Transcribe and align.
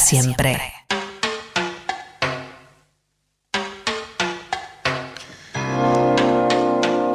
Siempre. 0.00 0.58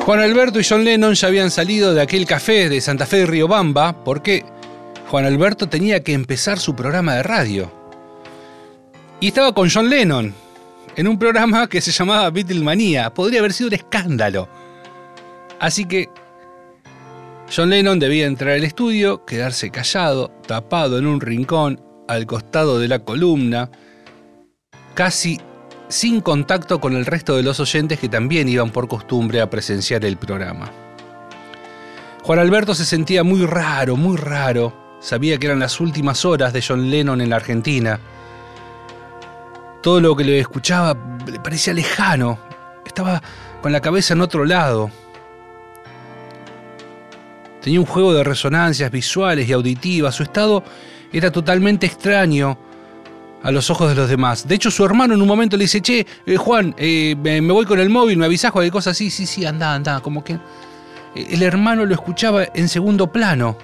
Juan 0.06 0.20
Alberto 0.20 0.60
y 0.60 0.64
John 0.64 0.84
Lennon 0.84 1.16
ya 1.16 1.28
habían 1.28 1.50
salido 1.50 1.96
de 1.96 2.02
aquel 2.02 2.28
café 2.28 2.70
de 2.70 2.80
Santa 2.80 3.08
Fe 3.08 3.18
de 3.18 3.26
Riobamba 3.26 4.04
porque 4.04 4.46
Juan 5.10 5.26
Alberto 5.26 5.68
tenía 5.68 6.04
que 6.04 6.14
empezar 6.14 6.60
su 6.60 6.76
programa 6.76 7.16
de 7.16 7.24
radio. 7.24 7.72
Y 9.20 9.30
estaba 9.30 9.52
con 9.54 9.68
John 9.70 9.90
Lennon 9.90 10.34
en 10.96 11.08
un 11.08 11.18
programa 11.18 11.68
que 11.68 11.82
se 11.82 11.92
llamaba 11.92 12.30
Beatlemanía. 12.30 13.12
Podría 13.14 13.40
haber 13.40 13.54
sido 13.54 13.70
un 13.70 13.74
escándalo. 13.74 14.48
Así 15.60 15.86
que 15.86 16.08
John 17.54 17.72
Lennon 17.72 17.98
debía 17.98 18.28
entrar 18.28 18.52
al 18.52 18.64
estudio, 18.64 19.26
quedarse 19.26 19.72
callado, 19.72 20.30
tapado 20.46 21.00
en 21.00 21.08
un 21.08 21.20
rincón 21.20 21.85
al 22.08 22.26
costado 22.26 22.80
de 22.80 22.88
la 22.88 23.00
columna, 23.00 23.70
casi 24.94 25.40
sin 25.88 26.22
contacto 26.22 26.80
con 26.80 26.96
el 26.96 27.06
resto 27.06 27.36
de 27.36 27.44
los 27.44 27.60
oyentes 27.60 28.00
que 28.00 28.10
también 28.10 28.50
iban 28.50 28.72
por 28.72 28.88
costumbre 28.88 29.42
a 29.42 29.50
presenciar 29.50 30.06
el 30.06 30.18
programa. 30.18 30.72
Juan 32.24 32.40
Alberto 32.40 32.74
se 32.74 32.86
sentía 32.86 33.24
muy 33.24 33.46
raro, 33.46 33.96
muy 33.96 34.18
raro. 34.18 34.98
Sabía 35.00 35.38
que 35.38 35.46
eran 35.46 35.60
las 35.60 35.80
últimas 35.80 36.26
horas 36.26 36.54
de 36.54 36.64
John 36.68 36.90
Lennon 36.90 37.22
en 37.22 37.30
la 37.30 37.36
Argentina. 37.36 38.00
Todo 39.84 40.02
lo 40.02 40.16
que 40.16 40.24
le 40.24 40.40
escuchaba 40.40 40.98
le 41.28 41.40
parecía 41.40 41.74
lejano. 41.74 42.40
Estaba 42.84 43.22
con 43.62 43.72
la 43.72 43.82
cabeza 43.82 44.16
en 44.16 44.22
otro 44.22 44.44
lado. 44.44 44.90
Tenía 47.62 47.80
un 47.80 47.86
juego 47.86 48.14
de 48.14 48.24
resonancias 48.24 48.90
visuales 48.90 49.48
y 49.48 49.54
auditivas. 49.54 50.16
Su 50.16 50.24
estado 50.24 50.64
era 51.12 51.32
totalmente 51.32 51.86
extraño 51.86 52.58
a 53.46 53.52
los 53.52 53.70
ojos 53.70 53.90
de 53.90 53.96
los 53.96 54.10
demás. 54.10 54.48
De 54.48 54.56
hecho, 54.56 54.72
su 54.72 54.84
hermano 54.84 55.14
en 55.14 55.22
un 55.22 55.28
momento 55.28 55.56
le 55.56 55.66
dice, 55.66 55.80
che, 55.80 56.06
eh, 56.26 56.36
Juan, 56.36 56.74
eh, 56.78 57.16
me, 57.16 57.40
voy 57.42 57.66
con 57.66 57.80
el 57.80 57.92
móvil, 57.92 58.18
me 58.18 58.26
avisás 58.26 58.52
cualquier 58.52 58.74
cosa 58.74 58.90
así, 58.90 59.12
sí, 59.12 59.28
sí, 59.28 59.46
anda, 59.46 59.76
anda. 59.76 60.00
Como 60.00 60.24
que 60.24 60.34
eh, 60.34 60.40
el 61.30 61.44
hermano 61.44 61.86
lo 61.86 61.94
escuchaba 61.94 62.46
en 62.56 62.68
segundo 62.68 63.12
plano. 63.12 63.56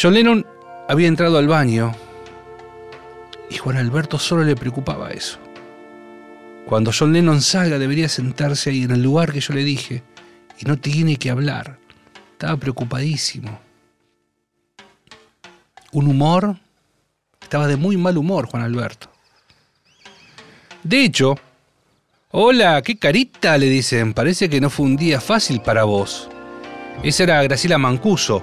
John 0.00 0.14
Lennon 0.14 0.46
había 0.88 1.08
entrado 1.08 1.38
al 1.38 1.48
baño 1.48 1.92
y 3.50 3.56
Juan 3.56 3.78
Alberto 3.78 4.18
solo 4.18 4.44
le 4.44 4.54
preocupaba 4.54 5.10
eso. 5.10 5.38
Cuando 6.66 6.92
John 6.96 7.12
Lennon 7.12 7.42
salga 7.42 7.80
debería 7.80 8.08
sentarse 8.08 8.70
ahí 8.70 8.84
en 8.84 8.92
el 8.92 9.02
lugar 9.02 9.32
que 9.32 9.40
yo 9.40 9.54
le 9.54 9.64
dije 9.64 10.04
y 10.56 10.66
no 10.66 10.78
tiene 10.78 11.16
que 11.16 11.30
hablar. 11.30 11.78
Estaba 12.32 12.56
preocupadísimo. 12.56 13.69
Un 15.92 16.06
humor 16.06 16.56
estaba 17.40 17.66
de 17.66 17.76
muy 17.76 17.96
mal 17.96 18.16
humor, 18.16 18.46
Juan 18.46 18.62
Alberto. 18.62 19.08
De 20.84 21.04
hecho, 21.04 21.34
hola, 22.30 22.80
qué 22.82 22.96
carita, 22.96 23.58
le 23.58 23.66
dicen. 23.66 24.14
Parece 24.14 24.48
que 24.48 24.60
no 24.60 24.70
fue 24.70 24.86
un 24.86 24.96
día 24.96 25.20
fácil 25.20 25.60
para 25.60 25.84
vos. 25.84 26.28
Esa 27.02 27.24
era 27.24 27.42
Graciela 27.42 27.76
Mancuso, 27.76 28.42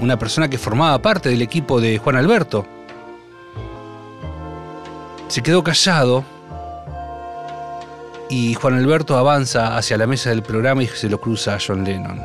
una 0.00 0.18
persona 0.18 0.48
que 0.48 0.56
formaba 0.56 1.00
parte 1.02 1.28
del 1.28 1.42
equipo 1.42 1.80
de 1.80 1.98
Juan 1.98 2.16
Alberto. 2.16 2.66
Se 5.28 5.42
quedó 5.42 5.62
callado 5.62 6.24
y 8.30 8.54
Juan 8.54 8.74
Alberto 8.74 9.18
avanza 9.18 9.76
hacia 9.76 9.98
la 9.98 10.06
mesa 10.06 10.30
del 10.30 10.42
programa 10.42 10.82
y 10.82 10.86
se 10.86 11.10
lo 11.10 11.20
cruza 11.20 11.54
a 11.54 11.58
John 11.64 11.84
Lennon. 11.84 12.22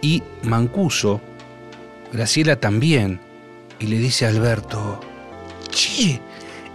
Y 0.00 0.22
Mancuso, 0.42 1.20
Graciela 2.12 2.56
también, 2.56 3.20
y 3.78 3.86
le 3.86 3.98
dice 3.98 4.26
a 4.26 4.30
Alberto, 4.30 5.00
Che, 5.70 6.20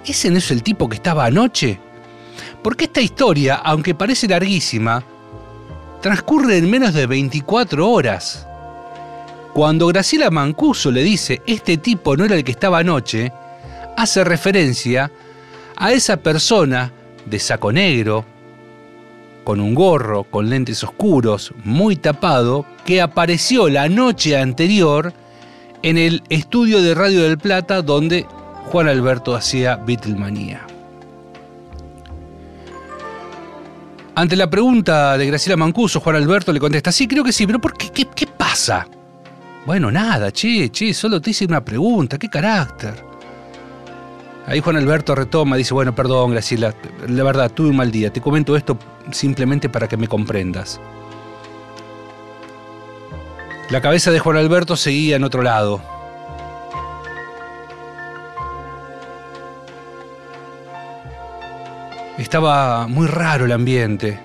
¿ese 0.05 0.29
no 0.29 0.37
es 0.37 0.51
el 0.51 0.63
tipo 0.63 0.87
que 0.89 0.95
estaba 0.95 1.25
anoche? 1.25 1.79
Porque 2.63 2.85
esta 2.85 3.01
historia, 3.01 3.55
aunque 3.55 3.95
parece 3.95 4.27
larguísima, 4.27 5.03
transcurre 6.01 6.57
en 6.57 6.69
menos 6.69 6.93
de 6.93 7.07
24 7.07 7.89
horas. 7.89 8.47
Cuando 9.53 9.87
Graciela 9.87 10.29
Mancuso 10.29 10.91
le 10.91 11.03
dice, 11.03 11.41
este 11.45 11.77
tipo 11.77 12.15
no 12.15 12.25
era 12.25 12.35
el 12.35 12.43
que 12.43 12.51
estaba 12.51 12.79
anoche, 12.79 13.31
hace 13.97 14.23
referencia 14.23 15.11
a 15.75 15.91
esa 15.91 16.17
persona 16.17 16.91
de 17.25 17.39
saco 17.39 17.71
negro, 17.71 18.25
con 19.43 19.59
un 19.59 19.73
gorro, 19.73 20.23
con 20.23 20.49
lentes 20.49 20.83
oscuros, 20.83 21.53
muy 21.63 21.95
tapado, 21.95 22.65
que 22.85 23.01
apareció 23.01 23.69
la 23.69 23.89
noche 23.89 24.37
anterior 24.37 25.13
en 25.83 25.97
el 25.97 26.23
estudio 26.29 26.81
de 26.81 26.93
Radio 26.93 27.23
del 27.23 27.37
Plata 27.37 27.81
donde 27.81 28.25
Juan 28.65 28.87
Alberto 28.87 29.35
hacía 29.35 29.75
Beatlemanía. 29.75 30.65
Ante 34.13 34.35
la 34.35 34.49
pregunta 34.49 35.17
de 35.17 35.25
Graciela 35.25 35.57
Mancuso, 35.57 35.99
Juan 35.99 36.17
Alberto 36.17 36.51
le 36.51 36.59
contesta, 36.59 36.91
sí, 36.91 37.07
creo 37.07 37.23
que 37.23 37.31
sí, 37.31 37.47
pero 37.47 37.59
¿por 37.59 37.73
qué? 37.73 38.05
¿Qué, 38.13 38.27
pasa? 38.27 38.87
Bueno, 39.65 39.89
nada, 39.89 40.31
che, 40.31 40.69
che, 40.69 40.93
solo 40.93 41.21
te 41.21 41.31
hice 41.31 41.45
una 41.45 41.63
pregunta, 41.63 42.17
¿qué 42.17 42.27
carácter? 42.27 42.93
Ahí 44.47 44.59
Juan 44.59 44.75
Alberto 44.75 45.15
retoma, 45.15 45.55
dice, 45.55 45.73
bueno, 45.73 45.95
perdón, 45.95 46.31
Graciela, 46.31 46.73
la 47.07 47.23
verdad, 47.23 47.51
tuve 47.51 47.69
un 47.69 47.77
mal 47.77 47.91
día, 47.91 48.11
te 48.11 48.21
comento 48.21 48.55
esto 48.55 48.77
simplemente 49.11 49.69
para 49.69 49.87
que 49.87 49.97
me 49.97 50.07
comprendas. 50.07 50.79
La 53.71 53.79
cabeza 53.79 54.11
de 54.11 54.19
Juan 54.19 54.35
Alberto 54.35 54.75
seguía 54.75 55.15
en 55.15 55.23
otro 55.23 55.41
lado. 55.41 55.81
Estaba 62.17 62.85
muy 62.87 63.07
raro 63.07 63.45
el 63.45 63.53
ambiente. 63.53 64.19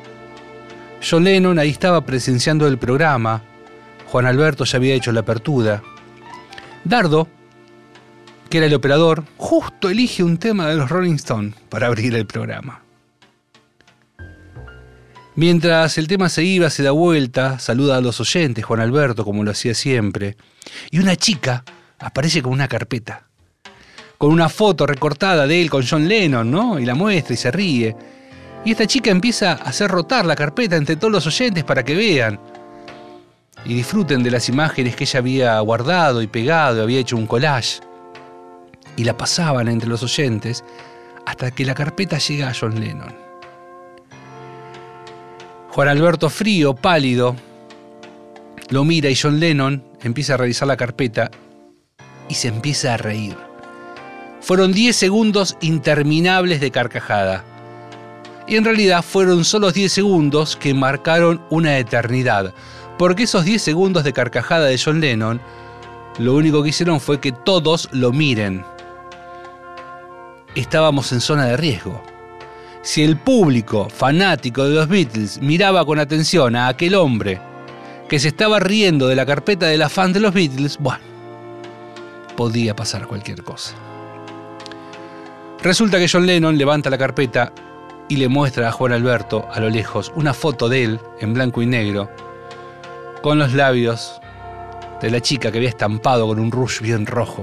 John 1.01 1.23
Lennon 1.23 1.61
ahí 1.61 1.71
estaba 1.71 2.05
presenciando 2.05 2.67
el 2.67 2.77
programa. 2.77 3.41
Juan 4.09 4.27
Alberto 4.27 4.65
ya 4.65 4.79
había 4.79 4.95
hecho 4.95 5.13
la 5.13 5.21
apertura. 5.21 5.81
Dardo, 6.83 7.29
que 8.51 8.59
era 8.59 8.67
el 8.67 8.75
operador, 8.75 9.23
justo 9.37 9.89
elige 9.89 10.25
un 10.25 10.39
tema 10.39 10.67
de 10.67 10.75
los 10.75 10.91
Rolling 10.91 11.15
Stones 11.15 11.55
para 11.69 11.87
abrir 11.87 12.17
el 12.17 12.27
programa. 12.27 12.86
Mientras 15.37 15.99
el 15.99 16.09
tema 16.09 16.31
se 16.31 16.45
iba, 16.45 16.71
se 16.71 16.83
da 16.83 16.93
vuelta, 16.93 17.59
saluda 17.59 17.99
a 17.99 18.01
los 18.01 18.19
oyentes, 18.21 18.65
Juan 18.65 18.81
Alberto, 18.81 19.23
como 19.23 19.45
lo 19.45 19.51
hacía 19.51 19.75
siempre, 19.75 20.35
y 20.91 20.99
una 20.99 21.15
chica 21.15 21.63
aparece 21.99 22.41
con 22.41 22.55
una 22.55 22.69
carpeta, 22.69 23.27
con 24.17 24.31
una 24.31 24.49
foto 24.49 24.87
recortada 24.87 25.47
de 25.47 25.61
él 25.61 25.69
con 25.69 25.85
John 25.87 26.09
Lennon, 26.09 26.51
¿no? 26.51 26.79
Y 26.79 26.87
la 26.87 26.95
muestra 26.95 27.35
y 27.35 27.37
se 27.37 27.51
ríe. 27.51 27.95
Y 28.65 28.71
esta 28.71 28.87
chica 28.87 29.11
empieza 29.11 29.53
a 29.53 29.55
hacer 29.57 29.91
rotar 29.91 30.25
la 30.25 30.37
carpeta 30.37 30.77
entre 30.77 30.97
todos 30.97 31.13
los 31.13 31.27
oyentes 31.27 31.65
para 31.65 31.85
que 31.85 31.95
vean 31.95 32.41
y 33.67 33.75
disfruten 33.75 34.23
de 34.23 34.31
las 34.31 34.49
imágenes 34.49 34.97
que 34.97 35.05
ella 35.05 35.19
había 35.19 35.61
guardado 35.61 36.23
y 36.23 36.29
pegado, 36.29 36.83
había 36.83 37.01
hecho 37.01 37.15
un 37.15 37.27
collage. 37.27 37.81
Y 38.97 39.05
la 39.05 39.19
pasaban 39.19 39.69
entre 39.69 39.91
los 39.91 40.03
oyentes 40.03 40.65
hasta 41.27 41.51
que 41.51 41.67
la 41.67 41.75
carpeta 41.75 42.17
llega 42.17 42.49
a 42.49 42.55
John 42.59 42.81
Lennon. 42.81 43.26
Juan 45.77 45.89
Alberto 45.89 46.31
frío, 46.31 46.75
pálido, 46.75 47.37
lo 48.71 48.83
mira 48.87 49.11
y 49.11 49.15
John 49.15 49.39
Lennon 49.39 49.85
empieza 50.01 50.33
a 50.33 50.37
revisar 50.39 50.67
la 50.67 50.79
carpeta 50.79 51.31
y 52.31 52.35
se 52.35 52.49
empieza 52.49 52.95
a 52.95 52.97
reír. 52.97 53.37
Fueron 54.41 54.73
10 54.73 54.97
segundos 54.97 55.59
interminables 55.61 56.63
de 56.63 56.71
carcajada. 56.71 57.45
Y 58.49 58.57
en 58.57 58.65
realidad 58.65 59.05
fueron 59.05 59.45
solo 59.45 59.71
10 59.71 59.93
segundos 59.93 60.57
que 60.57 60.73
marcaron 60.73 61.43
una 61.51 61.77
eternidad, 61.77 62.55
porque 62.97 63.25
esos 63.25 63.45
10 63.45 63.61
segundos 63.61 64.03
de 64.03 64.15
carcajada 64.15 64.65
de 64.65 64.81
John 64.83 65.03
Lennon 65.03 65.43
lo 66.19 66.37
único 66.37 66.63
que 66.63 66.71
hicieron 66.71 67.01
fue 67.01 67.21
que 67.21 67.33
todos 67.33 67.91
lo 67.93 68.13
miren. 68.13 68.65
Estábamos 70.55 71.13
en 71.13 71.21
zona 71.21 71.45
de 71.45 71.59
riesgo. 71.59 72.16
Si 72.87 73.03
el 73.03 73.17
público 73.17 73.89
fanático 73.89 74.63
de 74.63 74.77
los 74.77 74.87
Beatles 74.87 75.41
miraba 75.41 75.85
con 75.85 75.99
atención 75.99 76.55
a 76.55 76.69
aquel 76.69 76.95
hombre 76.95 77.41
que 78.09 78.21
se 78.21 78.29
estaba 78.29 78.61
riendo 78.61 79.09
de 79.09 79.17
la 79.17 79.27
carpeta 79.27 79.67
de 79.67 79.77
la 79.77 79.89
fan 79.89 80.13
de 80.13 80.21
los 80.21 80.33
Beatles, 80.33 80.79
bueno, 80.79 81.03
podía 82.37 82.77
pasar 82.77 83.09
cualquier 83.09 83.43
cosa. 83.43 83.75
Resulta 85.65 85.99
que 85.99 86.09
John 86.09 86.27
Lennon 86.27 86.57
levanta 86.57 86.89
la 86.89 86.97
carpeta 86.97 87.53
y 88.09 88.19
le 88.19 88.29
muestra 88.29 88.69
a 88.69 88.73
Juan 88.73 88.93
Alberto 88.93 89.49
a 89.53 89.59
lo 89.59 89.69
lejos 89.69 90.13
una 90.15 90.33
foto 90.33 90.69
de 90.69 90.85
él 90.85 91.01
en 91.19 91.35
blanco 91.35 91.63
y 91.63 91.67
negro, 91.67 92.09
con 93.21 93.41
los 93.41 93.53
labios 93.53 94.21
de 95.03 95.11
la 95.11 95.21
chica 95.21 95.51
que 95.51 95.59
había 95.59 95.71
estampado 95.71 96.29
con 96.29 96.39
un 96.39 96.53
rush 96.53 96.83
bien 96.83 97.05
rojo. 97.05 97.43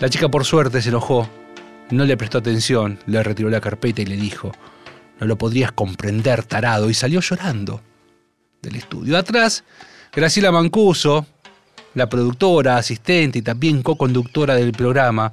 La 0.00 0.08
chica 0.08 0.30
por 0.30 0.46
suerte 0.46 0.80
se 0.80 0.88
enojó, 0.88 1.28
no 1.90 2.04
le 2.04 2.16
prestó 2.16 2.38
atención, 2.38 2.98
le 3.06 3.22
retiró 3.22 3.50
la 3.50 3.60
carpeta 3.60 4.02
y 4.02 4.06
le 4.06 4.16
dijo, 4.16 4.52
no 5.20 5.26
lo 5.26 5.36
podrías 5.36 5.72
comprender, 5.72 6.44
tarado, 6.44 6.90
y 6.90 6.94
salió 6.94 7.20
llorando 7.20 7.80
del 8.62 8.76
estudio. 8.76 9.16
Atrás, 9.16 9.64
Graciela 10.12 10.52
Mancuso, 10.52 11.26
la 11.94 12.08
productora, 12.08 12.76
asistente 12.76 13.40
y 13.40 13.42
también 13.42 13.82
co-conductora 13.82 14.54
del 14.54 14.72
programa, 14.72 15.32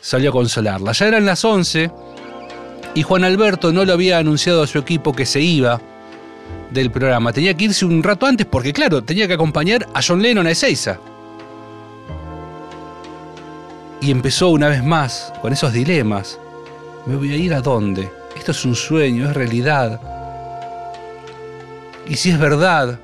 salió 0.00 0.30
a 0.30 0.32
consolarla. 0.32 0.92
Ya 0.92 1.06
eran 1.06 1.26
las 1.26 1.44
11 1.44 1.90
y 2.94 3.02
Juan 3.02 3.24
Alberto 3.24 3.72
no 3.72 3.84
lo 3.84 3.92
había 3.92 4.18
anunciado 4.18 4.62
a 4.62 4.66
su 4.66 4.78
equipo 4.78 5.12
que 5.12 5.26
se 5.26 5.40
iba 5.40 5.80
del 6.70 6.90
programa. 6.90 7.32
Tenía 7.32 7.54
que 7.54 7.64
irse 7.64 7.84
un 7.84 8.02
rato 8.02 8.26
antes 8.26 8.46
porque, 8.46 8.72
claro, 8.72 9.02
tenía 9.02 9.26
que 9.26 9.34
acompañar 9.34 9.86
a 9.94 10.00
John 10.02 10.22
Lennon 10.22 10.46
a 10.46 10.50
Ezeiza. 10.50 10.98
Y 14.00 14.10
empezó 14.10 14.48
una 14.48 14.68
vez 14.68 14.82
más 14.82 15.32
con 15.42 15.52
esos 15.52 15.72
dilemas. 15.72 16.38
¿Me 17.06 17.16
voy 17.16 17.32
a 17.32 17.36
ir 17.36 17.52
a 17.54 17.60
dónde? 17.60 18.10
Esto 18.36 18.52
es 18.52 18.64
un 18.64 18.74
sueño, 18.74 19.28
es 19.28 19.34
realidad. 19.34 20.00
Y 22.08 22.16
si 22.16 22.30
es 22.30 22.38
verdad, 22.38 22.98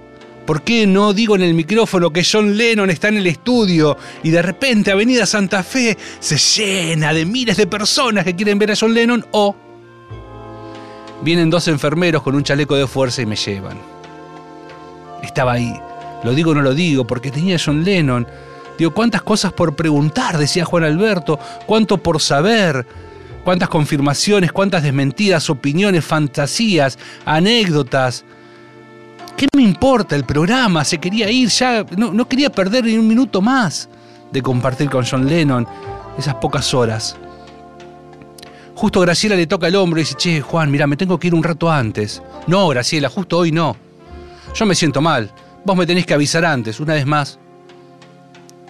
¿por 0.47 0.63
qué 0.63 0.87
no 0.87 1.13
digo 1.13 1.37
en 1.37 1.43
el 1.43 1.55
micrófono 1.55 2.11
que 2.11 2.25
John 2.25 2.57
Lennon 2.57 2.91
está 2.91 3.09
en 3.09 3.19
el 3.19 3.27
estudio 3.27 3.97
y 4.23 4.31
de 4.31 4.43
repente 4.43 4.91
Avenida 4.91 5.27
Santa 5.27 5.63
Fe 5.63 5.97
se 6.19 6.37
llena 6.37 7.13
de 7.13 7.27
miles 7.27 7.57
de 7.57 7.67
personas 7.67 8.25
que 8.25 8.35
quieren 8.35 8.59
ver 8.59 8.73
a 8.73 8.77
John 8.79 8.95
Lennon? 8.95 9.25
O 9.33 9.55
vienen 11.23 11.51
dos 11.51 11.69
enfermeros 11.69 12.23
con 12.23 12.35
un 12.35 12.43
chaleco 12.43 12.75
de 12.75 12.87
fuerza 12.87 13.23
y 13.23 13.27
me 13.27 13.37
llevan. 13.37 13.79
Estaba 15.23 15.53
ahí. 15.53 15.75
Lo 16.25 16.35
digo 16.35 16.53
o 16.53 16.55
no 16.55 16.63
lo 16.63 16.75
digo, 16.75 17.07
porque 17.07 17.31
tenía 17.31 17.57
a 17.57 17.61
John 17.65 17.85
Lennon. 17.85 18.27
Digo, 18.79 18.93
cuántas 18.93 19.23
cosas 19.23 19.53
por 19.53 19.75
preguntar, 19.75 20.39
decía 20.39 20.65
Juan 20.65 20.85
Alberto, 20.85 21.39
cuánto 21.67 21.99
por 21.99 22.21
saber, 22.21 22.87
cuántas 23.45 23.69
confirmaciones, 23.69 24.53
cuántas 24.53 24.83
desmentidas, 24.83 25.49
opiniones, 25.49 26.05
fantasías, 26.05 26.99
anécdotas. 27.25 28.25
¿Qué 29.37 29.47
me 29.55 29.63
importa 29.63 30.17
el 30.17 30.25
programa? 30.25 30.85
Se 30.85 30.99
quería 30.99 31.31
ir 31.31 31.49
ya, 31.49 31.85
no, 31.97 32.13
no 32.13 32.29
quería 32.29 32.51
perder 32.51 32.85
ni 32.85 32.97
un 32.99 33.07
minuto 33.07 33.41
más 33.41 33.89
de 34.33 34.43
compartir 34.43 34.91
con 34.91 35.05
John 35.05 35.27
Lennon 35.27 35.67
esas 36.19 36.35
pocas 36.35 36.73
horas. 36.75 37.17
Justo 38.75 39.01
Graciela 39.01 39.37
le 39.37 39.47
toca 39.47 39.69
el 39.69 39.77
hombro 39.77 40.01
y 40.01 40.03
dice, 40.03 40.17
che, 40.17 40.41
Juan, 40.43 40.71
mira, 40.71 40.87
me 40.87 40.97
tengo 40.97 41.19
que 41.19 41.29
ir 41.29 41.35
un 41.35 41.43
rato 41.43 41.71
antes. 41.71 42.23
No, 42.47 42.69
Graciela, 42.69 43.09
justo 43.09 43.39
hoy 43.39 43.53
no. 43.53 43.75
Yo 44.55 44.67
me 44.67 44.75
siento 44.75 45.01
mal. 45.01 45.31
Vos 45.65 45.77
me 45.77 45.87
tenés 45.87 46.05
que 46.05 46.15
avisar 46.15 46.45
antes, 46.45 46.79
una 46.79 46.95
vez 46.95 47.07
más. 47.07 47.39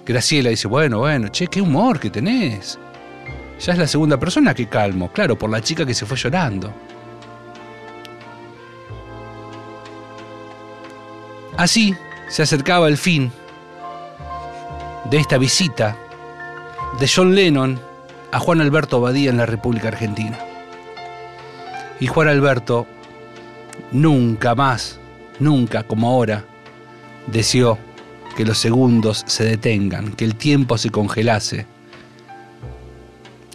Graciela 0.06 0.50
dice, 0.50 0.68
bueno, 0.68 1.00
bueno, 1.00 1.28
che, 1.28 1.48
qué 1.48 1.60
humor 1.60 1.98
que 1.98 2.10
tenés. 2.10 2.78
Ya 3.58 3.72
es 3.72 3.78
la 3.78 3.88
segunda 3.88 4.16
persona 4.18 4.54
que 4.54 4.68
calmo, 4.68 5.10
claro, 5.10 5.36
por 5.36 5.50
la 5.50 5.60
chica 5.60 5.84
que 5.84 5.94
se 5.94 6.06
fue 6.06 6.16
llorando. 6.16 6.72
Así 11.56 11.96
se 12.28 12.42
acercaba 12.42 12.86
el 12.86 12.96
fin 12.96 13.32
de 15.10 15.18
esta 15.18 15.38
visita 15.38 15.96
de 17.00 17.08
John 17.12 17.34
Lennon 17.34 17.80
a 18.30 18.38
Juan 18.38 18.60
Alberto 18.60 19.00
Badía 19.00 19.30
en 19.30 19.38
la 19.38 19.46
República 19.46 19.88
Argentina. 19.88 20.38
Y 21.98 22.06
Juan 22.06 22.28
Alberto 22.28 22.86
nunca 23.90 24.54
más, 24.54 25.00
nunca 25.40 25.82
como 25.82 26.08
ahora, 26.08 26.44
deseó 27.26 27.78
que 28.36 28.44
los 28.44 28.58
segundos 28.58 29.24
se 29.26 29.44
detengan, 29.44 30.12
que 30.12 30.24
el 30.24 30.36
tiempo 30.36 30.76
se 30.78 30.90
congelase 30.90 31.66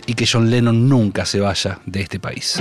y 0.08 0.16
que 0.16 0.26
John 0.26 0.50
Lennon 0.50 0.90
nunca 0.90 1.26
se 1.26 1.40
vaya 1.40 1.80
de 1.86 2.02
este 2.02 2.20
país. 2.20 2.60